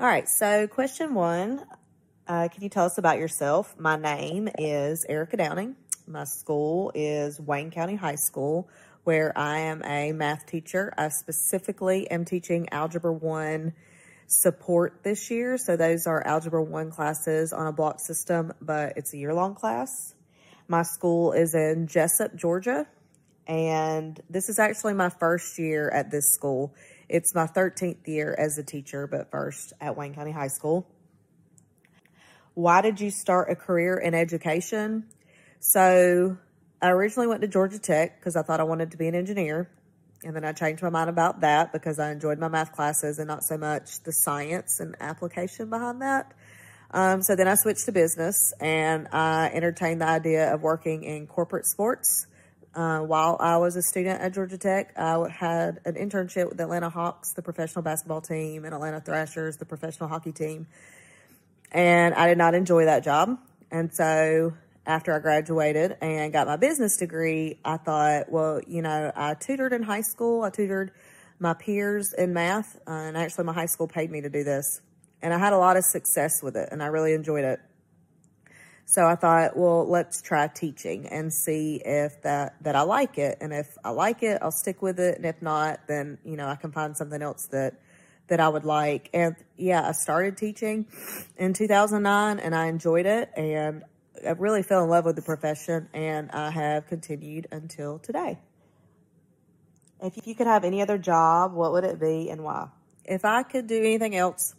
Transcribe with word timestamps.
All 0.00 0.06
right, 0.06 0.28
so 0.28 0.68
question 0.68 1.12
one 1.12 1.64
uh, 2.28 2.46
Can 2.52 2.62
you 2.62 2.68
tell 2.68 2.84
us 2.84 2.98
about 2.98 3.18
yourself? 3.18 3.74
My 3.80 3.96
name 3.96 4.48
is 4.56 5.04
Erica 5.08 5.36
Downing. 5.36 5.74
My 6.06 6.22
school 6.22 6.92
is 6.94 7.40
Wayne 7.40 7.72
County 7.72 7.96
High 7.96 8.14
School, 8.14 8.68
where 9.02 9.36
I 9.36 9.58
am 9.58 9.82
a 9.84 10.12
math 10.12 10.46
teacher. 10.46 10.94
I 10.96 11.08
specifically 11.08 12.08
am 12.12 12.24
teaching 12.24 12.68
Algebra 12.70 13.12
1 13.12 13.72
support 14.28 15.00
this 15.02 15.32
year. 15.32 15.58
So 15.58 15.76
those 15.76 16.06
are 16.06 16.24
Algebra 16.24 16.62
1 16.62 16.92
classes 16.92 17.52
on 17.52 17.66
a 17.66 17.72
block 17.72 17.98
system, 17.98 18.52
but 18.62 18.92
it's 18.94 19.12
a 19.14 19.16
year 19.16 19.34
long 19.34 19.56
class. 19.56 20.14
My 20.68 20.82
school 20.82 21.32
is 21.32 21.56
in 21.56 21.88
Jesup, 21.88 22.36
Georgia, 22.36 22.86
and 23.48 24.20
this 24.30 24.48
is 24.48 24.60
actually 24.60 24.94
my 24.94 25.08
first 25.08 25.58
year 25.58 25.90
at 25.90 26.12
this 26.12 26.32
school. 26.34 26.72
It's 27.08 27.34
my 27.34 27.46
13th 27.46 28.06
year 28.06 28.34
as 28.38 28.58
a 28.58 28.62
teacher, 28.62 29.06
but 29.06 29.30
first 29.30 29.72
at 29.80 29.96
Wayne 29.96 30.14
County 30.14 30.32
High 30.32 30.48
School. 30.48 30.86
Why 32.54 32.80
did 32.80 33.00
you 33.00 33.10
start 33.10 33.50
a 33.50 33.56
career 33.56 33.96
in 33.96 34.14
education? 34.14 35.06
So 35.60 36.36
I 36.82 36.90
originally 36.90 37.26
went 37.26 37.40
to 37.42 37.48
Georgia 37.48 37.78
Tech 37.78 38.20
because 38.20 38.36
I 38.36 38.42
thought 38.42 38.60
I 38.60 38.64
wanted 38.64 38.90
to 38.90 38.96
be 38.96 39.08
an 39.08 39.14
engineer. 39.14 39.70
And 40.24 40.34
then 40.34 40.44
I 40.44 40.52
changed 40.52 40.82
my 40.82 40.90
mind 40.90 41.08
about 41.08 41.40
that 41.40 41.72
because 41.72 41.98
I 41.98 42.10
enjoyed 42.10 42.38
my 42.38 42.48
math 42.48 42.72
classes 42.72 43.18
and 43.18 43.28
not 43.28 43.44
so 43.44 43.56
much 43.56 44.02
the 44.02 44.12
science 44.12 44.80
and 44.80 44.96
application 45.00 45.70
behind 45.70 46.02
that. 46.02 46.34
Um, 46.90 47.22
so 47.22 47.36
then 47.36 47.46
I 47.46 47.54
switched 47.54 47.84
to 47.86 47.92
business 47.92 48.52
and 48.60 49.08
I 49.12 49.50
entertained 49.54 50.00
the 50.00 50.08
idea 50.08 50.52
of 50.52 50.62
working 50.62 51.04
in 51.04 51.26
corporate 51.26 51.66
sports. 51.66 52.26
Uh, 52.78 53.00
while 53.00 53.36
I 53.40 53.56
was 53.56 53.74
a 53.74 53.82
student 53.82 54.20
at 54.20 54.32
Georgia 54.32 54.56
Tech, 54.56 54.96
I 54.96 55.28
had 55.28 55.80
an 55.84 55.94
internship 55.94 56.48
with 56.48 56.60
Atlanta 56.60 56.88
Hawks, 56.88 57.32
the 57.32 57.42
professional 57.42 57.82
basketball 57.82 58.20
team, 58.20 58.64
and 58.64 58.72
Atlanta 58.72 59.00
Thrashers, 59.00 59.56
the 59.56 59.64
professional 59.64 60.08
hockey 60.08 60.30
team. 60.30 60.68
And 61.72 62.14
I 62.14 62.28
did 62.28 62.38
not 62.38 62.54
enjoy 62.54 62.84
that 62.84 63.02
job. 63.02 63.36
And 63.72 63.92
so 63.92 64.52
after 64.86 65.12
I 65.12 65.18
graduated 65.18 65.96
and 66.00 66.32
got 66.32 66.46
my 66.46 66.54
business 66.54 66.96
degree, 66.98 67.58
I 67.64 67.78
thought, 67.78 68.30
well, 68.30 68.60
you 68.64 68.80
know, 68.80 69.10
I 69.12 69.34
tutored 69.34 69.72
in 69.72 69.82
high 69.82 70.02
school. 70.02 70.44
I 70.44 70.50
tutored 70.50 70.92
my 71.40 71.54
peers 71.54 72.14
in 72.16 72.32
math, 72.32 72.76
uh, 72.86 72.92
and 72.92 73.16
actually 73.16 73.42
my 73.42 73.54
high 73.54 73.66
school 73.66 73.88
paid 73.88 74.08
me 74.08 74.20
to 74.20 74.30
do 74.30 74.44
this. 74.44 74.82
And 75.20 75.34
I 75.34 75.38
had 75.38 75.52
a 75.52 75.58
lot 75.58 75.76
of 75.76 75.82
success 75.82 76.44
with 76.44 76.56
it, 76.56 76.68
and 76.70 76.80
I 76.80 76.86
really 76.86 77.12
enjoyed 77.12 77.42
it. 77.42 77.58
So 78.90 79.06
I 79.06 79.16
thought, 79.16 79.54
well, 79.54 79.86
let's 79.86 80.22
try 80.22 80.46
teaching 80.46 81.08
and 81.08 81.30
see 81.30 81.82
if 81.84 82.22
that, 82.22 82.54
that 82.62 82.74
I 82.74 82.80
like 82.80 83.18
it. 83.18 83.36
And 83.38 83.52
if 83.52 83.76
I 83.84 83.90
like 83.90 84.22
it, 84.22 84.38
I'll 84.40 84.50
stick 84.50 84.80
with 84.80 84.98
it. 84.98 85.18
And 85.18 85.26
if 85.26 85.42
not, 85.42 85.80
then, 85.86 86.16
you 86.24 86.38
know, 86.38 86.48
I 86.48 86.56
can 86.56 86.72
find 86.72 86.96
something 86.96 87.20
else 87.20 87.48
that, 87.48 87.74
that 88.28 88.40
I 88.40 88.48
would 88.48 88.64
like. 88.64 89.10
And 89.12 89.36
yeah, 89.58 89.86
I 89.86 89.92
started 89.92 90.38
teaching 90.38 90.86
in 91.36 91.52
2009 91.52 92.38
and 92.38 92.54
I 92.54 92.68
enjoyed 92.68 93.04
it. 93.04 93.30
And 93.36 93.84
I 94.26 94.30
really 94.30 94.62
fell 94.62 94.84
in 94.84 94.88
love 94.88 95.04
with 95.04 95.16
the 95.16 95.22
profession 95.22 95.90
and 95.92 96.30
I 96.30 96.48
have 96.48 96.86
continued 96.86 97.46
until 97.52 97.98
today. 97.98 98.38
If 100.00 100.26
you 100.26 100.34
could 100.34 100.46
have 100.46 100.64
any 100.64 100.80
other 100.80 100.96
job, 100.96 101.52
what 101.52 101.72
would 101.72 101.84
it 101.84 102.00
be 102.00 102.30
and 102.30 102.42
why? 102.42 102.68
If 103.04 103.26
I 103.26 103.42
could 103.42 103.66
do 103.66 103.78
anything 103.78 104.16
else, 104.16 104.54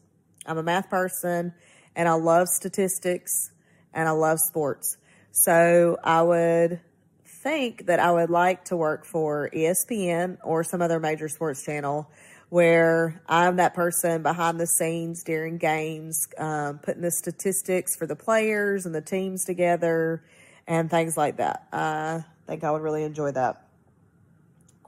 I'm 0.45 0.59
a 0.59 0.63
math 0.63 0.88
person 0.88 1.55
and 1.95 2.07
I 2.07 2.13
love 2.13 2.47
statistics 2.47 3.50
and 3.94 4.08
I 4.08 4.12
love 4.12 4.40
sports. 4.40 4.98
So 5.32 5.98
I 6.04 6.22
would 6.22 6.82
think 7.26 7.86
that 7.86 8.00
I 8.00 8.12
would 8.12 8.30
like 8.30 8.66
to 8.66 8.78
work 8.78 9.06
for 9.06 9.50
ESPN 9.54 10.38
or 10.44 10.64
some 10.64 10.81
other 10.81 11.00
major 11.00 11.30
sports 11.30 11.64
channel 11.64 12.09
where 12.50 13.22
I'm 13.28 13.58
that 13.58 13.76
person 13.76 14.23
behind 14.23 14.59
the 14.59 14.66
scenes 14.66 15.23
during 15.23 15.58
games, 15.58 16.28
um, 16.38 16.80
putting 16.80 17.02
the 17.02 17.12
statistics 17.12 17.96
for 17.96 18.08
the 18.08 18.16
players 18.16 18.86
and 18.86 18.94
the 18.94 19.02
teams 19.02 19.46
together 19.46 20.24
and 20.68 20.90
things 20.90 21.16
like 21.16 21.38
that. 21.38 21.68
I 21.72 22.25
think 22.47 22.63
I 22.63 22.72
would 22.72 22.81
really 22.81 23.03
enjoy 23.03 23.31
that. 23.31 23.69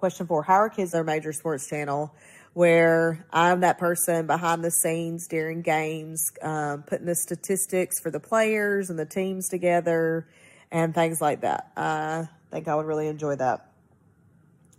Question 0.02 0.26
four 0.26 0.42
How 0.42 0.56
are 0.56 0.70
kids 0.72 0.96
our 0.96 1.04
major 1.04 1.32
sports 1.32 1.70
channel? 1.70 2.12
Where 2.54 3.24
I'm 3.32 3.60
that 3.60 3.78
person 3.78 4.26
behind 4.26 4.64
the 4.64 4.72
scenes 4.72 5.28
during 5.28 5.62
games, 5.62 6.32
um, 6.42 6.82
putting 6.82 7.06
the 7.06 7.14
statistics 7.14 8.00
for 8.00 8.10
the 8.10 8.20
players 8.20 8.90
and 8.90 8.98
the 8.98 9.06
teams 9.06 9.48
together 9.48 10.28
and 10.72 10.96
things 10.96 11.22
like 11.22 11.42
that. 11.42 11.72
I 11.78 12.28
think 12.50 12.68
I 12.68 12.74
would 12.74 12.88
really 12.88 13.10
enjoy 13.10 13.36
that. 13.36 13.70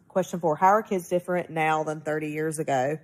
Question 0.09 0.41
four 0.41 0.57
How 0.57 0.67
are 0.67 0.83
kids 0.83 1.09
different 1.09 1.51
now 1.51 1.85
than 1.85 2.01
30 2.01 2.31
years 2.31 2.59
ago? 2.59 2.99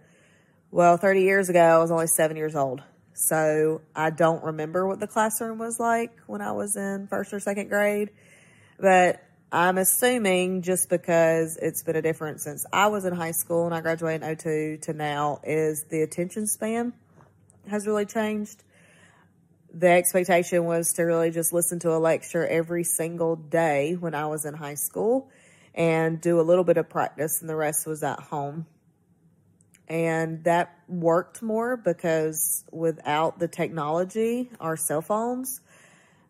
Well, 0.72 0.96
30 0.96 1.22
years 1.22 1.48
ago, 1.48 1.60
I 1.60 1.78
was 1.78 1.92
only 1.92 2.08
seven 2.08 2.36
years 2.36 2.56
old. 2.56 2.82
So 3.12 3.80
I 3.94 4.10
don't 4.10 4.42
remember 4.42 4.88
what 4.88 4.98
the 4.98 5.06
classroom 5.06 5.58
was 5.58 5.78
like 5.78 6.10
when 6.26 6.40
I 6.40 6.50
was 6.50 6.74
in 6.74 7.06
first 7.06 7.32
or 7.32 7.38
second 7.38 7.68
grade. 7.68 8.10
But 8.80 9.22
I'm 9.50 9.78
assuming 9.78 10.60
just 10.60 10.90
because 10.90 11.56
it's 11.56 11.82
been 11.82 11.96
a 11.96 12.02
difference 12.02 12.44
since 12.44 12.66
I 12.70 12.88
was 12.88 13.06
in 13.06 13.14
high 13.14 13.30
school 13.30 13.64
and 13.64 13.74
I 13.74 13.80
graduated 13.80 14.22
in 14.22 14.36
02 14.36 14.78
to 14.82 14.92
now 14.92 15.40
is 15.42 15.86
the 15.88 16.02
attention 16.02 16.46
span 16.46 16.92
has 17.70 17.86
really 17.86 18.04
changed. 18.04 18.62
The 19.72 19.88
expectation 19.88 20.64
was 20.64 20.92
to 20.94 21.04
really 21.04 21.30
just 21.30 21.54
listen 21.54 21.78
to 21.80 21.94
a 21.94 21.98
lecture 21.98 22.46
every 22.46 22.84
single 22.84 23.36
day 23.36 23.94
when 23.94 24.14
I 24.14 24.26
was 24.26 24.44
in 24.44 24.52
high 24.52 24.74
school 24.74 25.30
and 25.74 26.20
do 26.20 26.40
a 26.40 26.42
little 26.42 26.64
bit 26.64 26.76
of 26.76 26.90
practice, 26.90 27.40
and 27.40 27.48
the 27.48 27.56
rest 27.56 27.86
was 27.86 28.02
at 28.02 28.20
home. 28.20 28.66
And 29.86 30.44
that 30.44 30.74
worked 30.88 31.40
more 31.40 31.76
because 31.78 32.64
without 32.70 33.38
the 33.38 33.48
technology, 33.48 34.50
our 34.60 34.76
cell 34.76 35.00
phones, 35.00 35.60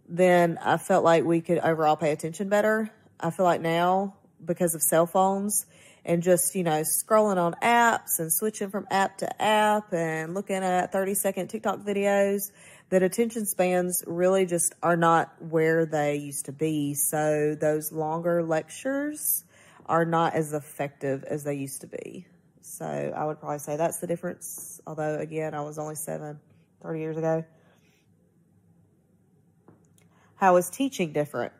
then 0.09 0.59
I 0.62 0.77
felt 0.77 1.05
like 1.05 1.25
we 1.25 1.41
could 1.41 1.59
overall 1.59 1.97
pay 1.97 2.12
attention 2.12 2.49
better. 2.49 2.91
I 3.21 3.31
feel 3.31 3.45
like 3.45 3.61
now, 3.61 4.15
because 4.45 4.75
of 4.75 4.83
cell 4.83 5.06
phones 5.06 5.67
and 6.05 6.23
just, 6.23 6.55
you 6.55 6.62
know, 6.62 6.83
scrolling 6.83 7.37
on 7.37 7.55
apps 7.62 8.19
and 8.19 8.33
switching 8.33 8.71
from 8.71 8.87
app 8.91 9.19
to 9.19 9.43
app 9.43 9.93
and 9.93 10.34
looking 10.34 10.56
at 10.56 10.93
30 10.93 11.15
second 11.15 11.49
TikTok 11.49 11.81
videos, 11.81 12.51
that 12.91 13.03
attention 13.03 13.45
spans 13.45 14.03
really 14.06 14.47
just 14.47 14.75
are 14.83 14.97
not 14.97 15.34
where 15.43 15.84
they 15.84 16.17
used 16.17 16.47
to 16.47 16.53
be. 16.53 16.95
So 16.95 17.56
those 17.61 17.93
longer 17.93 18.43
lectures 18.43 19.45
are 19.87 20.05
not 20.05 20.35
as 20.35 20.53
effective 20.53 21.25
as 21.25 21.45
they 21.45 21.55
used 21.55 21.81
to 21.81 21.87
be. 21.87 22.27
So 22.61 22.85
I 22.85 23.25
would 23.25 23.41
probably 23.41 23.59
say 23.59 23.77
that's 23.77 23.99
the 23.99 24.06
difference. 24.06 24.81
Although, 24.87 25.19
again, 25.19 25.55
I 25.55 25.62
was 25.62 25.79
only 25.79 25.95
seven 25.97 26.39
30 26.83 27.00
years 27.00 27.17
ago. 27.17 27.45
How 30.37 30.56
is 30.56 30.71
teaching 30.71 31.12
different? 31.12 31.53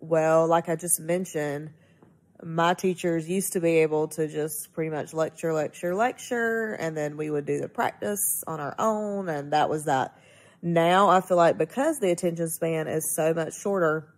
Well, 0.00 0.46
like 0.46 0.68
I 0.68 0.76
just 0.76 1.00
mentioned, 1.00 1.70
my 2.42 2.74
teachers 2.74 3.28
used 3.28 3.54
to 3.54 3.60
be 3.60 3.78
able 3.78 4.08
to 4.08 4.28
just 4.28 4.72
pretty 4.72 4.90
much 4.90 5.14
lecture, 5.14 5.52
lecture, 5.52 5.94
lecture, 5.94 6.74
and 6.74 6.96
then 6.96 7.16
we 7.16 7.30
would 7.30 7.46
do 7.46 7.60
the 7.60 7.68
practice 7.68 8.44
on 8.46 8.60
our 8.60 8.74
own, 8.78 9.28
and 9.28 9.52
that 9.52 9.70
was 9.70 9.84
that. 9.84 10.18
Now 10.62 11.08
I 11.08 11.20
feel 11.20 11.36
like 11.36 11.58
because 11.58 11.98
the 11.98 12.10
attention 12.10 12.48
span 12.48 12.88
is 12.88 13.14
so 13.14 13.32
much 13.32 13.54
shorter, 13.58 14.12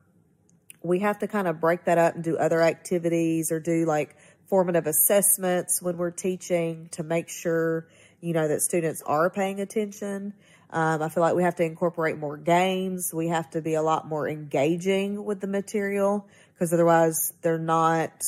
we 0.83 1.01
have 1.01 1.19
to 1.21 1.29
kind 1.29 1.47
of 1.47 1.61
break 1.61 1.85
that 1.85 1.99
up 1.99 2.15
and 2.15 2.25
do 2.25 2.37
other 2.37 2.61
activities 2.61 3.53
or 3.53 3.61
do 3.61 3.85
like 3.85 4.17
formative 4.47 4.87
assessments 4.87 5.83
when 5.83 5.97
we're 5.97 6.11
teaching 6.11 6.89
to 6.93 7.03
make 7.03 7.29
sure, 7.29 7.89
you 8.21 8.33
know, 8.33 8.49
that 8.49 8.63
students 8.63 9.03
are 9.03 9.31
paying 9.31 9.61
attention. 9.61 10.35
Um, 10.71 11.03
I 11.03 11.09
feel 11.09 11.23
like 11.23 11.35
we 11.35 11.45
have 11.45 11.57
to 11.57 11.65
incorporate 11.65 12.19
more 12.19 12.37
games. 12.37 13.11
We 13.15 13.29
have 13.29 13.49
to 13.51 13.63
be 13.63 13.75
a 13.75 13.83
lot 13.83 14.07
more 14.07 14.29
engaging 14.29 15.25
with 15.25 15.41
the 15.41 15.47
material 15.47 16.27
because 16.53 16.73
otherwise 16.73 17.33
they're 17.43 17.59
not, 17.59 18.23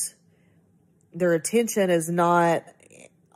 their 1.13 1.33
attention 1.33 1.89
is 1.89 2.09
not 2.09 2.63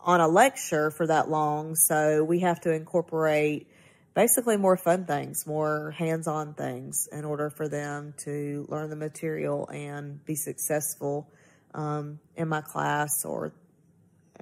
on 0.04 0.22
a 0.22 0.28
lecture 0.28 0.92
for 0.92 1.08
that 1.08 1.30
long. 1.30 1.76
So 1.76 2.24
we 2.24 2.40
have 2.40 2.62
to 2.62 2.74
incorporate 2.74 3.68
basically 4.16 4.58
more 4.58 4.78
fun 4.78 5.06
things, 5.06 5.46
more 5.46 5.92
hands 5.92 6.28
on 6.28 6.54
things 6.54 7.08
in 7.12 7.26
order 7.26 7.50
for 7.50 7.68
them 7.68 8.14
to 8.20 8.66
learn 8.70 8.90
the 8.90 8.96
material 8.96 9.68
and 9.68 10.24
be 10.26 10.36
successful 10.36 11.30
um, 11.74 12.20
in 12.36 12.48
my 12.48 12.62
class 12.62 13.26
or 13.26 13.54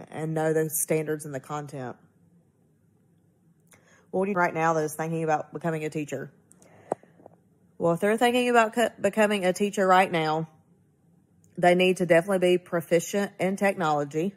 and 0.10 0.34
know 0.34 0.54
the 0.54 0.70
standards 0.70 1.26
and 1.26 1.34
the 1.34 1.40
content. 1.40 1.96
What 4.14 4.26
do 4.26 4.32
you 4.32 4.38
right 4.38 4.54
now 4.54 4.74
that 4.74 4.84
is 4.84 4.94
thinking 4.94 5.24
about 5.24 5.52
becoming 5.54 5.86
a 5.86 5.90
teacher? 5.90 6.32
Well, 7.80 7.94
if 7.94 8.00
they're 8.00 8.16
thinking 8.16 8.48
about 8.48 8.76
becoming 9.02 9.44
a 9.44 9.54
teacher 9.54 9.88
right 9.88 10.12
now, 10.12 10.48
they 11.58 11.74
need 11.74 11.98
to 11.98 12.06
definitely 12.06 12.58
be 12.58 12.58
proficient 12.60 13.32
in 13.40 13.56
technology 13.56 14.36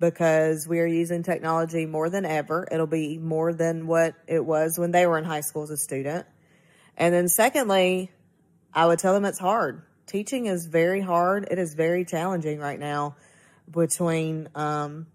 because 0.00 0.66
we 0.66 0.80
are 0.80 0.86
using 0.86 1.22
technology 1.22 1.84
more 1.84 2.08
than 2.08 2.24
ever. 2.24 2.66
It'll 2.72 2.86
be 2.86 3.18
more 3.18 3.52
than 3.52 3.86
what 3.86 4.14
it 4.26 4.42
was 4.42 4.78
when 4.78 4.92
they 4.92 5.06
were 5.06 5.18
in 5.18 5.24
high 5.24 5.42
school 5.42 5.64
as 5.64 5.70
a 5.70 5.76
student. 5.76 6.26
And 6.96 7.12
then 7.12 7.28
secondly, 7.28 8.10
I 8.72 8.86
would 8.86 8.98
tell 8.98 9.12
them 9.12 9.26
it's 9.26 9.38
hard. 9.38 9.82
Teaching 10.06 10.46
is 10.46 10.64
very 10.64 11.02
hard. 11.02 11.48
It 11.50 11.58
is 11.58 11.74
very 11.74 12.06
challenging 12.06 12.60
right 12.60 12.80
now 12.80 13.16
between, 13.70 14.48
um, 14.54 15.06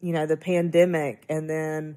you 0.00 0.12
know, 0.12 0.26
the 0.26 0.36
pandemic 0.36 1.24
and 1.28 1.50
then 1.50 1.96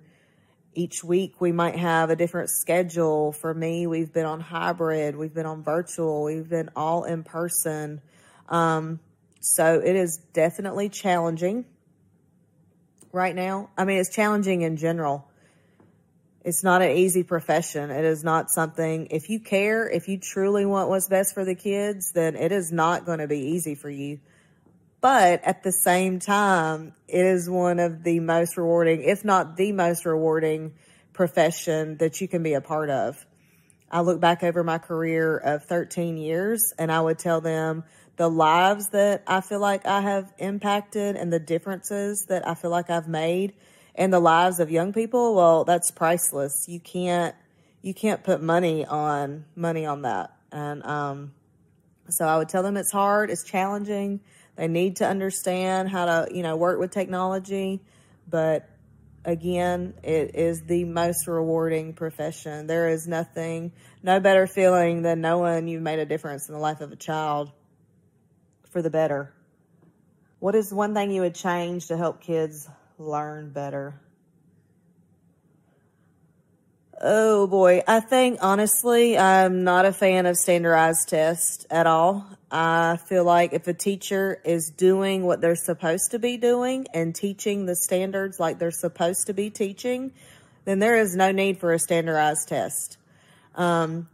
each 0.75 1.03
week 1.03 1.39
we 1.39 1.51
might 1.51 1.75
have 1.75 2.09
a 2.09 2.15
different 2.15 2.49
schedule. 2.49 3.31
For 3.31 3.53
me, 3.53 3.87
we've 3.87 4.11
been 4.11 4.25
on 4.25 4.39
hybrid, 4.39 5.15
we've 5.15 5.33
been 5.33 5.45
on 5.45 5.63
virtual, 5.63 6.23
we've 6.23 6.49
been 6.49 6.69
all 6.75 7.03
in 7.03 7.23
person. 7.23 8.01
Um, 8.49 8.99
so 9.39 9.81
it 9.83 9.95
is 9.95 10.17
definitely 10.33 10.89
challenging 10.89 11.65
right 13.11 13.35
now. 13.35 13.69
I 13.77 13.85
mean, 13.85 13.99
it's 13.99 14.13
challenging 14.13 14.61
in 14.61 14.77
general. 14.77 15.27
It's 16.43 16.63
not 16.63 16.81
an 16.81 16.91
easy 16.91 17.23
profession. 17.23 17.89
It 17.89 18.03
is 18.03 18.23
not 18.23 18.51
something, 18.51 19.07
if 19.11 19.29
you 19.29 19.39
care, 19.39 19.89
if 19.89 20.09
you 20.09 20.17
truly 20.17 20.65
want 20.65 20.89
what's 20.89 21.07
best 21.07 21.33
for 21.33 21.45
the 21.45 21.55
kids, 21.55 22.11
then 22.11 22.35
it 22.35 22.51
is 22.51 22.71
not 22.71 23.05
going 23.05 23.19
to 23.19 23.27
be 23.27 23.39
easy 23.39 23.75
for 23.75 23.89
you. 23.89 24.19
But 25.03 25.43
at 25.43 25.63
the 25.63 25.73
same 25.73 26.19
time, 26.19 26.93
it 27.09 27.25
is 27.25 27.49
one 27.49 27.79
of 27.79 28.05
the 28.05 28.21
most 28.21 28.55
rewarding, 28.55 29.03
if 29.03 29.25
not 29.25 29.57
the 29.57 29.73
most 29.73 30.05
rewarding 30.05 30.75
profession 31.11 31.97
that 31.97 32.21
you 32.21 32.29
can 32.29 32.41
be 32.41 32.53
a 32.53 32.61
part 32.61 32.89
of. 32.89 33.25
I 33.91 33.99
look 33.99 34.21
back 34.21 34.43
over 34.43 34.63
my 34.63 34.77
career 34.77 35.35
of 35.35 35.65
13 35.65 36.15
years 36.15 36.71
and 36.79 36.89
I 36.89 37.01
would 37.01 37.19
tell 37.19 37.41
them 37.41 37.83
the 38.15 38.29
lives 38.29 38.91
that 38.91 39.23
I 39.27 39.41
feel 39.41 39.59
like 39.59 39.85
I 39.85 39.99
have 39.99 40.31
impacted 40.37 41.17
and 41.17 41.33
the 41.33 41.39
differences 41.39 42.27
that 42.29 42.47
I 42.47 42.53
feel 42.53 42.71
like 42.71 42.89
I've 42.89 43.09
made 43.09 43.55
and 43.95 44.13
the 44.13 44.21
lives 44.21 44.61
of 44.61 44.71
young 44.71 44.93
people, 44.93 45.35
well, 45.35 45.65
that's 45.65 45.91
priceless. 45.91 46.63
You 46.69 46.79
can't 46.79 47.35
you 47.81 47.93
can't 47.93 48.23
put 48.23 48.41
money 48.41 48.85
on 48.85 49.43
money 49.53 49.85
on 49.85 50.03
that. 50.03 50.31
And 50.53 50.81
um, 50.85 51.33
so 52.07 52.25
I 52.25 52.37
would 52.37 52.47
tell 52.47 52.63
them 52.63 52.77
it's 52.77 52.93
hard, 52.93 53.29
it's 53.29 53.43
challenging. 53.43 54.21
They 54.55 54.67
need 54.67 54.97
to 54.97 55.07
understand 55.07 55.89
how 55.89 56.05
to, 56.05 56.27
you 56.35 56.43
know, 56.43 56.55
work 56.55 56.79
with 56.79 56.91
technology, 56.91 57.81
but 58.29 58.69
again, 59.25 59.95
it 60.03 60.35
is 60.35 60.61
the 60.63 60.83
most 60.85 61.27
rewarding 61.27 61.93
profession. 61.93 62.67
There 62.67 62.89
is 62.89 63.07
nothing, 63.07 63.71
no 64.03 64.19
better 64.19 64.45
feeling 64.47 65.01
than 65.01 65.21
knowing 65.21 65.67
you've 65.67 65.81
made 65.81 65.99
a 65.99 66.05
difference 66.05 66.47
in 66.47 66.53
the 66.53 66.59
life 66.59 66.81
of 66.81 66.91
a 66.91 66.95
child 66.95 67.51
for 68.69 68.81
the 68.81 68.89
better. 68.89 69.33
What 70.39 70.55
is 70.55 70.73
one 70.73 70.93
thing 70.93 71.11
you 71.11 71.21
would 71.21 71.35
change 71.35 71.87
to 71.87 71.97
help 71.97 72.21
kids 72.21 72.67
learn 72.97 73.51
better? 73.51 73.99
Oh 77.05 77.47
boy, 77.47 77.83
I 77.85 77.99
think 77.99 78.39
honestly, 78.41 79.17
I'm 79.17 79.65
not 79.65 79.83
a 79.83 79.91
fan 79.91 80.25
of 80.25 80.37
standardized 80.37 81.09
tests 81.09 81.65
at 81.69 81.85
all. 81.85 82.25
I 82.49 82.95
feel 82.95 83.25
like 83.25 83.51
if 83.51 83.67
a 83.67 83.73
teacher 83.73 84.39
is 84.45 84.69
doing 84.69 85.25
what 85.25 85.41
they're 85.41 85.57
supposed 85.57 86.11
to 86.11 86.19
be 86.19 86.37
doing 86.37 86.87
and 86.93 87.13
teaching 87.13 87.65
the 87.65 87.75
standards 87.75 88.39
like 88.39 88.57
they're 88.57 88.71
supposed 88.71 89.27
to 89.27 89.33
be 89.33 89.49
teaching, 89.49 90.13
then 90.63 90.79
there 90.79 90.97
is 90.97 91.13
no 91.13 91.33
need 91.33 91.57
for 91.57 91.73
a 91.73 91.79
standardized 91.79 92.47
test. 92.47 92.97
Um, 93.53 94.07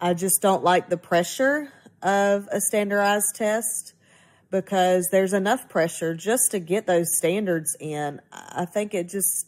I 0.00 0.14
just 0.14 0.42
don't 0.42 0.64
like 0.64 0.88
the 0.88 0.96
pressure 0.96 1.72
of 2.02 2.48
a 2.50 2.60
standardized 2.60 3.36
test 3.36 3.94
because 4.50 5.08
there's 5.12 5.34
enough 5.34 5.68
pressure 5.68 6.16
just 6.16 6.50
to 6.50 6.58
get 6.58 6.88
those 6.88 7.16
standards 7.16 7.76
in. 7.78 8.20
I 8.32 8.64
think 8.64 8.92
it 8.92 9.08
just 9.08 9.46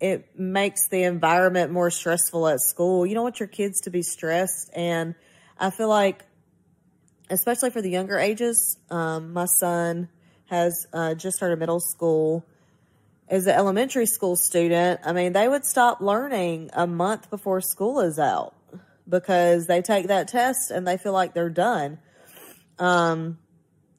it 0.00 0.38
makes 0.38 0.88
the 0.88 1.02
environment 1.02 1.72
more 1.72 1.90
stressful 1.90 2.46
at 2.48 2.60
school. 2.60 3.04
You 3.06 3.14
don't 3.14 3.24
want 3.24 3.40
your 3.40 3.48
kids 3.48 3.80
to 3.82 3.90
be 3.90 4.02
stressed 4.02 4.70
and 4.74 5.14
I 5.58 5.70
feel 5.70 5.88
like 5.88 6.24
especially 7.30 7.70
for 7.70 7.82
the 7.82 7.90
younger 7.90 8.18
ages, 8.18 8.78
um, 8.90 9.32
my 9.32 9.46
son 9.46 10.08
has 10.46 10.86
uh, 10.92 11.14
just 11.14 11.36
started 11.36 11.58
middle 11.58 11.80
school. 11.80 12.44
As 13.28 13.46
an 13.46 13.54
elementary 13.54 14.06
school 14.06 14.36
student, 14.36 15.00
I 15.04 15.12
mean, 15.12 15.34
they 15.34 15.48
would 15.48 15.66
stop 15.66 16.00
learning 16.00 16.70
a 16.72 16.86
month 16.86 17.28
before 17.28 17.60
school 17.60 18.00
is 18.00 18.18
out 18.18 18.54
because 19.06 19.66
they 19.66 19.82
take 19.82 20.08
that 20.08 20.28
test 20.28 20.70
and 20.70 20.86
they 20.86 20.96
feel 20.96 21.12
like 21.12 21.34
they're 21.34 21.50
done. 21.50 21.98
Um, 22.78 23.38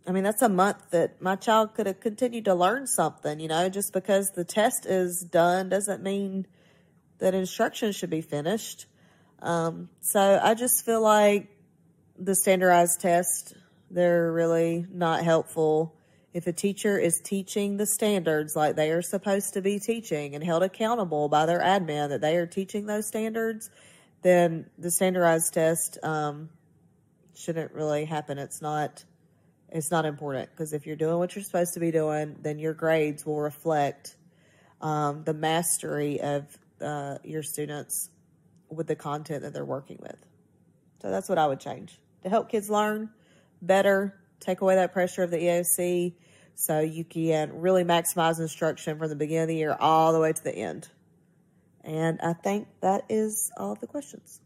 I 0.09 0.11
mean, 0.11 0.23
that's 0.23 0.41
a 0.41 0.49
month 0.49 0.89
that 0.89 1.21
my 1.21 1.35
child 1.35 1.75
could 1.75 1.85
have 1.85 1.99
continued 1.99 2.45
to 2.45 2.55
learn 2.55 2.87
something, 2.87 3.39
you 3.39 3.47
know, 3.47 3.69
just 3.69 3.93
because 3.93 4.31
the 4.31 4.43
test 4.43 4.87
is 4.87 5.21
done 5.21 5.69
doesn't 5.69 6.01
mean 6.01 6.47
that 7.19 7.35
instruction 7.35 7.91
should 7.91 8.09
be 8.09 8.21
finished. 8.21 8.87
Um, 9.39 9.87
so 10.01 10.39
I 10.41 10.55
just 10.55 10.83
feel 10.83 11.03
like 11.03 11.55
the 12.17 12.33
standardized 12.33 12.99
tests, 12.99 13.53
they're 13.91 14.31
really 14.31 14.87
not 14.91 15.23
helpful. 15.23 15.95
If 16.33 16.47
a 16.47 16.53
teacher 16.53 16.97
is 16.97 17.21
teaching 17.23 17.77
the 17.77 17.85
standards 17.85 18.55
like 18.55 18.75
they 18.75 18.89
are 18.89 19.03
supposed 19.03 19.53
to 19.53 19.61
be 19.61 19.77
teaching 19.77 20.33
and 20.33 20.43
held 20.43 20.63
accountable 20.63 21.29
by 21.29 21.45
their 21.45 21.59
admin 21.59 22.09
that 22.09 22.21
they 22.21 22.35
are 22.37 22.47
teaching 22.47 22.87
those 22.87 23.05
standards, 23.05 23.69
then 24.23 24.71
the 24.75 24.89
standardized 24.89 25.53
test 25.53 25.99
um, 26.01 26.49
shouldn't 27.35 27.73
really 27.73 28.05
happen. 28.05 28.39
It's 28.39 28.59
not 28.59 29.05
it's 29.71 29.91
not 29.91 30.05
important 30.05 30.49
because 30.51 30.73
if 30.73 30.85
you're 30.85 30.95
doing 30.95 31.17
what 31.17 31.35
you're 31.35 31.43
supposed 31.43 31.73
to 31.75 31.79
be 31.79 31.91
doing, 31.91 32.35
then 32.41 32.59
your 32.59 32.73
grades 32.73 33.25
will 33.25 33.39
reflect 33.39 34.15
um, 34.81 35.23
the 35.23 35.33
mastery 35.33 36.19
of 36.21 36.45
uh, 36.81 37.17
your 37.23 37.43
students 37.43 38.09
with 38.69 38.87
the 38.87 38.95
content 38.95 39.43
that 39.43 39.53
they're 39.53 39.65
working 39.65 39.97
with. 40.01 40.17
So 41.01 41.09
that's 41.09 41.29
what 41.29 41.37
I 41.37 41.47
would 41.47 41.59
change 41.59 41.99
to 42.23 42.29
help 42.29 42.49
kids 42.49 42.69
learn 42.69 43.09
better, 43.61 44.19
take 44.39 44.61
away 44.61 44.75
that 44.75 44.93
pressure 44.93 45.23
of 45.23 45.31
the 45.31 45.37
EOC 45.37 46.13
so 46.55 46.79
you 46.79 47.03
can 47.03 47.61
really 47.61 47.83
maximize 47.83 48.39
instruction 48.39 48.97
from 48.97 49.09
the 49.09 49.15
beginning 49.15 49.43
of 49.43 49.47
the 49.47 49.55
year 49.55 49.77
all 49.79 50.11
the 50.11 50.19
way 50.19 50.33
to 50.33 50.43
the 50.43 50.53
end. 50.53 50.87
And 51.83 52.19
I 52.21 52.33
think 52.33 52.67
that 52.81 53.05
is 53.07 53.51
all 53.57 53.71
of 53.71 53.79
the 53.79 53.87
questions. 53.87 54.41